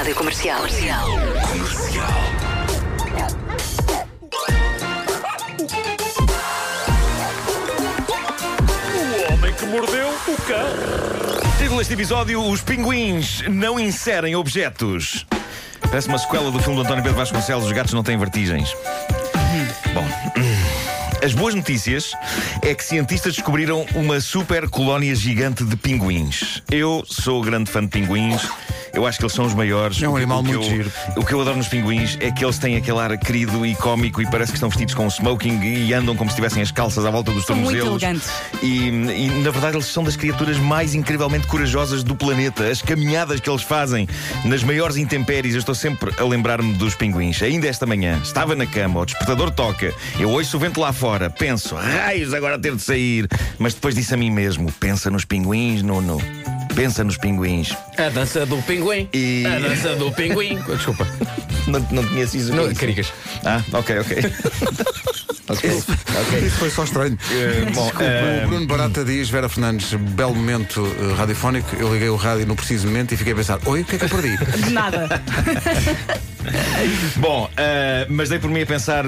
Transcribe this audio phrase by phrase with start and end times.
[0.00, 0.62] Rádio Comercial.
[8.96, 11.52] O homem que mordeu o cão.
[11.58, 15.26] Título deste episódio: Os pinguins não inserem objetos.
[15.82, 18.74] Parece uma sequela do filme do António Pedro Vasconcelos: Os gatos não têm vertigens.
[19.92, 20.06] Bom.
[21.22, 22.12] As boas notícias
[22.62, 26.62] é que cientistas descobriram uma super colónia gigante de pinguins.
[26.70, 28.48] Eu sou grande fã de pinguins.
[28.92, 30.02] Eu acho que eles são os maiores.
[30.02, 30.92] É um O que- animal muito eu- giro.
[31.16, 34.20] O que eu adoro nos pinguins é que eles têm aquele ar querido e cómico
[34.20, 37.10] e parece que estão vestidos com smoking e andam como se tivessem as calças à
[37.10, 38.02] volta dos São muito tornozelos.
[38.02, 38.30] elegantes.
[38.62, 42.64] E, e, na verdade eles são das criaturas mais incrivelmente corajosas do planeta.
[42.68, 44.08] As caminhadas que eles fazem
[44.44, 47.42] nas maiores intempéries, eu estou sempre a lembrar-me dos pinguins.
[47.42, 51.30] Ainda esta manhã, estava na cama, o despertador toca, eu ouço o vento lá fora,
[51.30, 53.28] penso, raios, agora ter de sair.
[53.58, 56.18] Mas depois disse a mim mesmo: pensa nos pinguins, Nuno.
[56.74, 57.76] Pensa nos pinguins.
[57.98, 59.08] A dança do pinguim.
[59.12, 60.58] E- A dança do pinguim.
[60.68, 61.06] Desculpa.
[61.66, 62.54] Não, não conheço isso.
[62.54, 62.80] Não, que é isso?
[62.80, 63.12] caricas.
[63.44, 64.16] Ah, ok, ok.
[65.48, 65.70] ok,
[66.20, 66.38] ok.
[66.46, 67.18] Isso foi só estranho.
[67.32, 71.76] Eh, bom, eh, O Bruno Barata diz, Vera Fernandes, belo momento eh, radiofónico.
[71.76, 73.98] Eu liguei o rádio no preciso momento e fiquei a pensar: Oi, o que é
[73.98, 74.36] que eu perdi?
[74.36, 75.08] De nada.
[77.16, 79.04] Bom, eh, mas dei por mim a pensar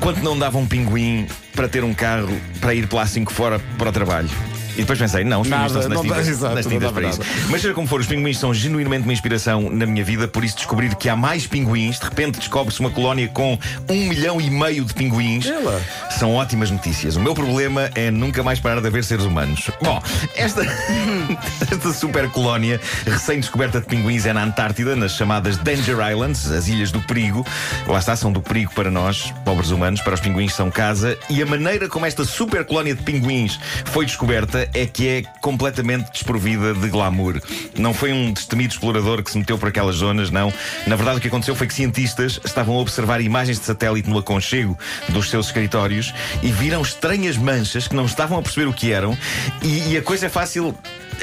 [0.00, 3.88] quanto não dava um pinguim para ter um carro para ir pela A5 fora para
[3.88, 4.28] o trabalho.
[4.74, 6.88] E depois pensei, não, os pinguins estão-se nas não dá- tintas, exato, nas não tintas
[6.88, 7.18] dava para isso.
[7.20, 7.48] nada.
[7.50, 10.56] Mas seja como for, os pinguins são genuinamente uma inspiração na minha vida, por isso
[10.56, 13.58] descobrir que há mais pinguins, de repente descobre-se uma colónia com
[13.88, 15.46] um milhão e meio de pinguins.
[15.46, 15.80] Ela.
[16.18, 17.16] São ótimas notícias.
[17.16, 19.70] O meu problema é nunca mais parar de haver seres humanos.
[19.82, 20.02] Bom,
[20.34, 20.62] esta,
[21.70, 26.90] esta super colónia recém-descoberta de pinguins é na Antártida, nas chamadas Danger Islands, as ilhas
[26.90, 27.46] do perigo.
[27.86, 31.18] Lá está, são do perigo para nós, pobres humanos, para os pinguins são casa.
[31.28, 36.10] E a maneira como esta super colónia de pinguins foi descoberta é que é completamente
[36.10, 37.40] desprovida de glamour.
[37.76, 40.52] Não foi um destemido explorador que se meteu por aquelas zonas, não.
[40.86, 44.18] Na verdade, o que aconteceu foi que cientistas estavam a observar imagens de satélite no
[44.18, 48.92] aconchego dos seus escritórios e viram estranhas manchas que não estavam a perceber o que
[48.92, 49.16] eram.
[49.62, 50.74] E, e a coisa é fácil.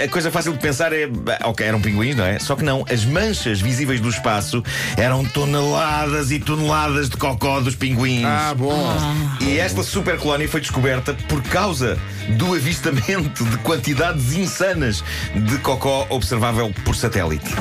[0.03, 1.09] A coisa fácil de pensar é.
[1.44, 2.40] Ok, eram pinguins, não é?
[2.40, 4.63] Só que não, as manchas visíveis do espaço
[4.97, 8.25] eram toneladas e toneladas de cocó dos pinguins.
[8.25, 8.96] Ah, bom.
[9.41, 11.97] E esta super colónia foi descoberta por causa
[12.38, 15.03] do avistamento de quantidades insanas
[15.35, 17.51] de cocó observável por satélite.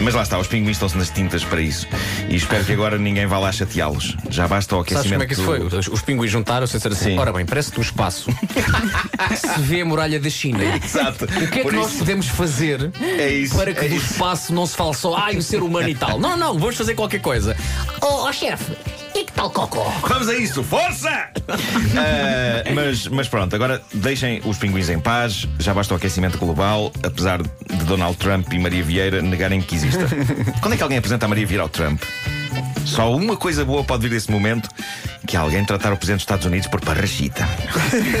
[0.00, 1.86] Mas lá está, os pinguins estão-se nas tintas para isso.
[2.28, 4.16] E espero que agora ninguém vá lá chateá-los.
[4.30, 5.08] Já basta o aquecimento.
[5.08, 5.80] Sabes como é que isso foi?
[5.80, 7.18] Os, os pinguins juntaram-se e disseram assim: Sim.
[7.18, 8.30] Ora bem, parece do espaço.
[9.34, 10.60] Se vê a muralha da China.
[10.82, 11.24] Exato.
[11.24, 13.94] O que é Por que nós isso- podemos fazer É isso, para que é do
[13.96, 14.12] isso.
[14.12, 16.18] espaço não se fale só ai, o ser humano e tal?
[16.18, 17.56] Não, não, vamos fazer qualquer coisa.
[18.00, 18.97] Oh, oh chefe, que
[19.38, 19.84] tal cocó?
[20.08, 21.08] Vamos a isso, força!
[21.08, 26.92] Ah, mas, mas pronto, agora deixem os pinguins em paz, já basta o aquecimento global,
[27.04, 30.08] apesar de Donald Trump e Maria Vieira negarem que exista.
[30.60, 32.02] Quando é que alguém apresenta a Maria Vieira ao Trump?
[32.88, 34.68] Só uma coisa boa pode vir desse momento:
[35.26, 37.46] que alguém tratar o Presidente dos Estados Unidos por parrachita.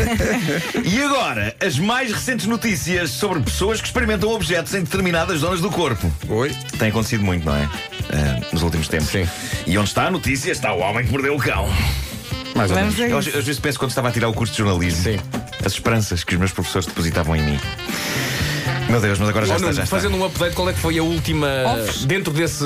[0.84, 5.70] e agora, as mais recentes notícias sobre pessoas que experimentam objetos em determinadas zonas do
[5.70, 6.12] corpo.
[6.28, 6.54] Oi.
[6.78, 7.68] Tem acontecido muito, não é?
[8.12, 9.08] Ah, nos últimos tempos.
[9.08, 9.26] Sim.
[9.66, 11.68] E onde está a notícia está o homem que mordeu o cão.
[12.54, 12.98] Mais ou menos.
[12.98, 15.02] Eu, às vezes penso quando estava a tirar o curso de jornalismo.
[15.02, 15.18] Sim.
[15.64, 17.60] As esperanças que os meus professores depositavam em mim.
[18.88, 19.96] Meu Deus, mas agora já Oh, está, já está.
[19.96, 21.46] fazendo um update, qual é que foi a última.
[22.06, 22.64] Dentro desse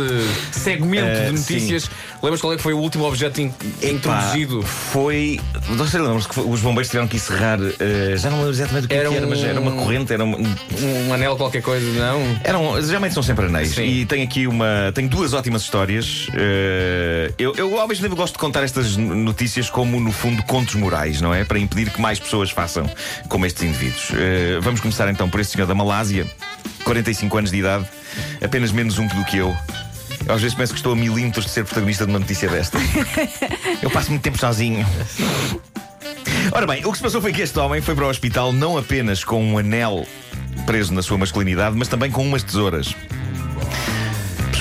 [0.52, 1.90] segmento Eh, de notícias,
[2.22, 4.62] lembras qual é que foi o último objeto in- Epá, introduzido?
[4.62, 5.40] Foi.
[5.70, 7.58] Não sei, lembro-se que foi- os bombeiros tiveram que encerrar.
[7.80, 9.72] eh, já não lembro exatamente o que Era era, que era, mas um- era uma
[9.72, 10.38] corrente, era uma.
[10.38, 12.20] Um anel, qualquer coisa, não?
[12.44, 13.70] Eram, geralmente são sempre anéis.
[13.74, 13.82] Sim.
[13.84, 14.92] E tenho aqui uma.
[14.94, 16.28] Tenho duas ótimas histórias.
[16.34, 20.74] Eh, eu, eu, ao mesmo tempo, gosto de contar estas notícias como, no fundo, contos
[20.74, 21.44] morais, não é?
[21.44, 22.88] Para impedir que mais pessoas façam
[23.28, 24.10] como estes indivíduos.
[24.14, 26.26] Eh, vamos começar então por este senhor da Malásia,
[26.84, 27.84] 45 anos de idade,
[28.42, 29.56] apenas menos um do que eu.
[30.26, 32.78] Eu às vezes penso que estou a milímetros de ser protagonista de uma notícia desta.
[33.82, 34.86] Eu passo muito tempo sozinho.
[36.52, 38.76] Ora bem, o que se passou foi que este homem foi para o hospital não
[38.76, 40.06] apenas com um anel
[40.66, 42.94] preso na sua masculinidade, mas também com umas tesouras.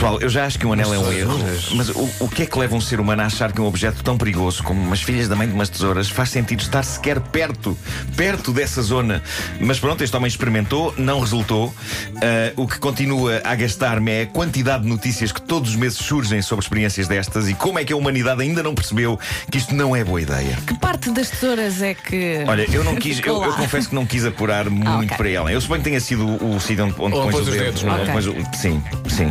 [0.02, 1.40] Pessoal, eu já acho que um anel é um erro,
[1.76, 4.04] mas o, o que é que leva um ser humano a achar que um objeto
[4.04, 7.78] tão perigoso como umas filhas da mãe de umas tesouras faz sentido estar sequer perto,
[8.18, 9.22] perto dessa zona?
[9.60, 11.72] Mas pronto, este homem experimentou, não resultou.
[12.16, 16.00] Ah, o que continua a gastar-me é a quantidade de notícias que todos os meses
[16.00, 19.20] surgem sobre experiências destas e como é que a humanidade ainda não percebeu
[19.52, 20.58] que isto não é boa ideia.
[20.66, 22.44] Que parte das tesouras é que.
[22.48, 25.16] Olha, eu não quis, eu, eu confesso que não quis apurar muito ok.
[25.16, 25.52] para ela.
[25.54, 27.84] Eu suponho que tenha sido o, o sítio onde, onde pões pôs os os dedos.
[27.84, 28.42] dedos, não é?
[28.42, 29.30] o- sim, sim.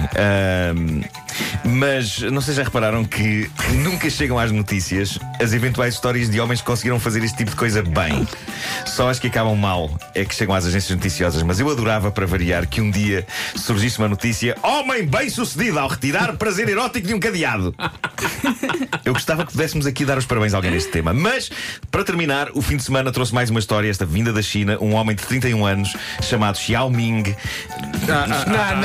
[0.71, 1.03] Ahm,
[1.65, 3.51] Mas não sei se já repararam que
[3.83, 7.57] nunca chegam às notícias as eventuais histórias de homens que conseguiram fazer este tipo de
[7.57, 8.27] coisa bem.
[8.85, 11.43] Só as que acabam mal é que chegam às agências noticiosas.
[11.43, 13.27] Mas eu adorava, para variar, que um dia
[13.57, 17.75] surgisse uma notícia: Homem bem sucedido ao retirar prazer erótico de um cadeado.
[19.05, 21.13] Eu gostava que pudéssemos aqui dar os parabéns a alguém neste tema.
[21.13, 21.51] Mas,
[21.91, 24.95] para terminar, o fim de semana trouxe mais uma história, esta vinda da China, um
[24.95, 27.35] homem de 31 anos chamado Xiao Ming.
[28.07, 28.77] Não, não, não,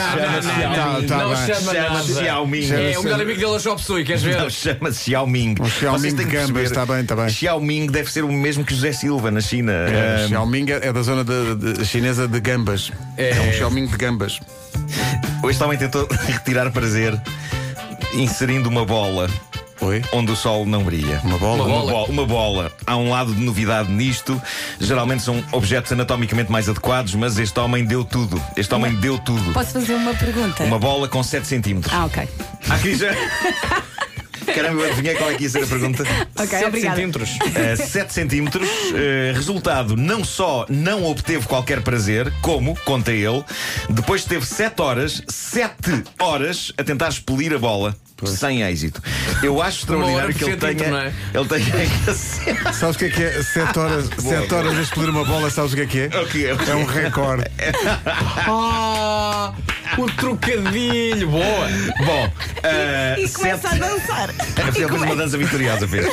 [1.02, 1.46] não, tá não, não bem.
[1.56, 1.65] chama Chama-se nada.
[1.66, 2.72] Xiao Ming.
[2.72, 4.38] É o melhor amigo dele, a Chop Suey, queres ver?
[4.38, 5.56] Não, chama-se Xiao Ming.
[5.60, 7.30] O Xiao Vocês Ming têm que de gambas, está bem, está bem.
[7.30, 9.72] Xiao Ming deve ser o mesmo que José Silva na China.
[9.72, 12.92] É, Ah, Xiaoming é da zona de- de- chinesa de gambas.
[13.18, 13.32] É.
[13.32, 14.40] É um Xiaoming de gambas.
[15.50, 17.20] este homem tentou retirar prazer
[18.14, 19.30] inserindo uma bola
[19.82, 20.02] Oi?
[20.14, 21.20] onde o sol não brilha.
[21.24, 21.64] Uma bola?
[21.64, 21.92] Uma Uma bola.
[21.92, 22.72] bola, uma bola.
[22.86, 24.42] Há um lado de novidade nisto.
[24.80, 28.42] Geralmente são objetos anatomicamente mais adequados, mas este homem deu tudo.
[28.56, 29.54] Este homem deu tudo.
[29.54, 30.64] Posso fazer uma pergunta?
[30.64, 31.94] Uma bola com 7 centímetros.
[31.94, 32.28] Ah, ok.
[32.70, 33.12] Aqui já.
[34.54, 36.04] Caramba, eu adivinhei qual é que ia ser a pergunta.
[36.36, 36.96] Ok, 7 obrigada.
[36.96, 37.30] centímetros.
[37.32, 38.70] Uh, 7 centímetros.
[38.70, 43.44] Uh, resultado, não só não obteve qualquer prazer, como, conta ele,
[43.90, 47.96] depois teve 7 horas, 7 horas a tentar expelir a bola.
[48.26, 49.02] Sem êxito.
[49.44, 50.90] Eu acho extraordinário que ele tenha.
[50.90, 51.14] não é?
[51.34, 51.66] Ele tenha.
[52.74, 53.44] Sabes o que é que é?
[53.44, 56.06] Sete horas, sete horas a explodir uma bola, sabes o que é que é?
[56.22, 56.54] O que é?
[56.54, 57.44] O que É um recorde.
[58.48, 59.54] Ah,
[59.98, 61.68] o trocadilho, boa.
[62.06, 64.30] Bom, uh, E sete- começa a dançar.
[64.58, 66.06] Ele fez uma dança vitoriosa, fez.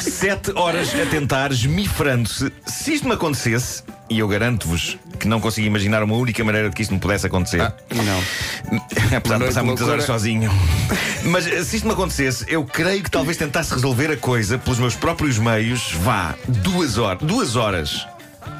[0.00, 2.52] Sete horas a tentar, esmifrando-se.
[2.66, 6.74] Se isto me acontecesse, e eu garanto-vos que não consigo imaginar uma única maneira de
[6.74, 7.58] que isto me pudesse acontecer.
[7.90, 8.78] Não.
[9.16, 9.92] Apesar de passar muitas loucura.
[9.92, 10.50] horas sozinho.
[11.24, 14.78] Mas eh, se isto me acontecesse, eu creio que talvez tentasse resolver a coisa pelos
[14.78, 15.92] meus próprios meios.
[16.02, 17.22] Vá, duas horas.
[17.22, 18.06] Duas horas.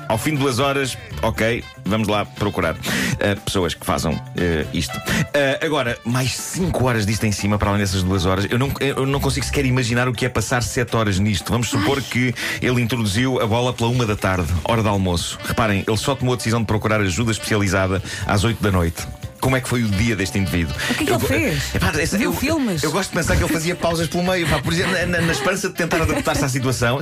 [0.08, 2.76] Ao fim de duas horas, ok, vamos lá procurar
[3.18, 5.00] eh, pessoas que façam eh, isto.
[5.34, 8.72] Eh, agora, mais cinco horas disto em cima, para além dessas duas horas, eu não,
[8.80, 11.50] eu não consigo sequer imaginar o que é passar sete horas nisto.
[11.50, 15.38] Vamos supor que ele introduziu a bola pela uma da tarde, hora de almoço.
[15.44, 19.06] Reparem, ele só tomou a decisão de procurar ajuda especializada às oito da noite.
[19.40, 20.74] Como é que foi o dia deste indivíduo?
[20.90, 21.74] O que é que Eu ele fez?
[21.74, 22.82] Epá, essa- Viu eu, filmes?
[22.82, 25.20] Eu gosto de pensar que ele fazia pausas pelo meio, pá, por exemplo, na, na-
[25.20, 27.00] na esperança de tentar adaptar-se à situação.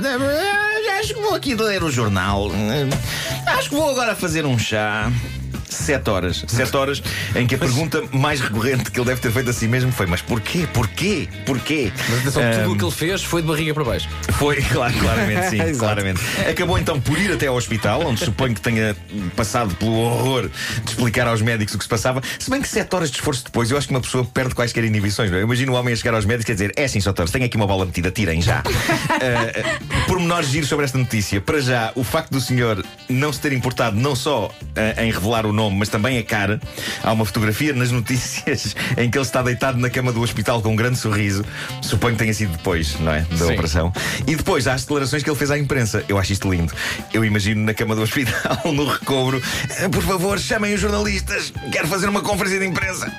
[0.99, 2.49] Acho que vou aqui ler o jornal.
[3.45, 5.11] Acho que vou agora fazer um chá.
[5.75, 6.43] Sete horas.
[6.47, 7.03] Sete horas
[7.35, 10.05] em que a pergunta mais recorrente que ele deve ter feito a si mesmo foi:
[10.05, 10.67] Mas porquê?
[10.73, 11.27] Porquê?
[11.45, 11.91] Porquê?
[12.09, 14.09] Mas atenção, tudo Ahm, o que ele fez foi de barriga para baixo.
[14.33, 16.21] foi, claro, claramente, sim, claramente.
[16.49, 18.95] Acabou então por ir até ao hospital, onde suponho que tenha
[19.35, 20.49] passado pelo horror
[20.83, 22.21] de explicar aos médicos o que se passava.
[22.39, 24.83] Se bem que sete horas de esforço depois, eu acho que uma pessoa perde quaisquer
[24.83, 25.29] inibições.
[25.29, 25.41] Não é?
[25.41, 27.57] Eu imagino o homem a chegar aos médicos e dizer: É sim, doutores, tenho aqui
[27.57, 28.59] uma bola metida, tirem já.
[29.15, 31.41] uh, pormenores giros sobre esta notícia.
[31.41, 35.45] Para já, o facto do senhor não se ter importado não só uh, em revelar
[35.45, 36.59] o nome, mas também a cara.
[37.03, 40.69] Há uma fotografia nas notícias em que ele está deitado na cama do hospital com
[40.69, 41.43] um grande sorriso.
[41.81, 43.21] Suponho que tenha sido depois, não é?
[43.21, 43.53] Da Sim.
[43.53, 43.93] operação.
[44.27, 46.03] E depois há as declarações que ele fez à imprensa.
[46.07, 46.73] Eu acho isto lindo.
[47.13, 49.41] Eu imagino na cama do hospital, no recobro,
[49.79, 53.11] "Eh, por favor, chamem os jornalistas, quero fazer uma conferência de imprensa.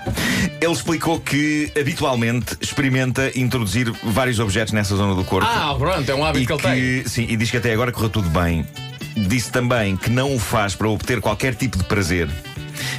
[0.60, 5.48] Ele explicou que habitualmente experimenta introduzir vários objetos nessa zona do corpo.
[5.50, 6.62] Ah, pronto, é um hábito E que ele
[7.02, 7.06] tem.
[7.08, 8.64] Sim, e diz que até agora correu tudo bem.
[9.17, 12.29] Disse também que não o faz para obter qualquer tipo de prazer,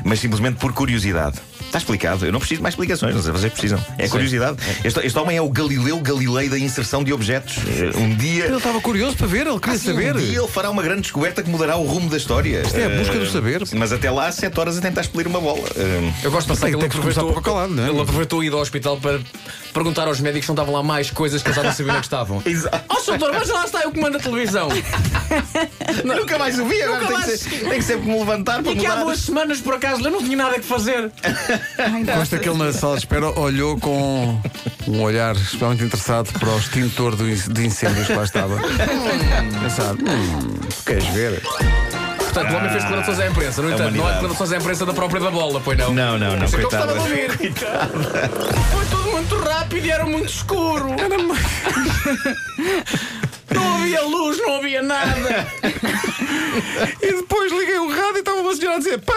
[0.03, 1.37] mas simplesmente por curiosidade.
[1.67, 3.85] Está explicado, eu não preciso de mais explicações, não sei se vocês precisam.
[3.97, 4.55] É curiosidade.
[4.85, 7.57] Este, este homem é o Galileu Galilei da inserção de objetos.
[7.67, 8.45] Eh, Um dia.
[8.45, 10.15] Ele estava curioso para ver, ele queria Ah, sim, saber.
[10.15, 12.61] Um dia ele fará uma grande descoberta que mudará o rumo da história.
[12.61, 13.63] Isto é a busca Eh, do saber.
[13.73, 15.67] Mas até lá, sete horas a tentar expelir uma bola.
[15.75, 17.89] Eh, Eu gosto de pensar que ele aproveitou, por qualquer lado, não é?
[17.89, 19.19] ele aproveitou ida ao hospital para
[19.73, 21.97] perguntar aos médicos se não estavam lá mais coisas que eles já não sabiam onde
[21.97, 22.41] é que estavam.
[22.45, 22.83] Exato.
[22.89, 24.69] Ó, oh, doutor, mas lá está eu comando a televisão.
[26.03, 28.71] Nunca mais o vi, agora tem que, mais- ser, tem que sempre me levantar para
[28.71, 29.03] E que há mudar.
[29.03, 31.11] duas semanas, por acaso, eu não tinha nada que fazer.
[32.15, 34.39] Consta que ele na sala de espera olhou com
[34.87, 38.57] um olhar especialmente interessado para o extintor de incêndios que lá estava.
[39.61, 41.41] Pensar, hum, queres ver?
[42.37, 43.61] Portanto, o homem fez declarações à imprensa.
[43.63, 44.13] No A entanto, não há humanidade.
[44.27, 45.91] declarações à imprensa da própria da bola, pois não?
[45.91, 47.31] Não, não, não, Isso é que eu gostava de ouvir.
[47.31, 50.85] Foi tudo muito rápido e era muito escuro.
[53.49, 55.47] Não havia luz, não havia nada.
[57.01, 59.13] E depois liguei o rádio e estava uma senhora a dizer pã!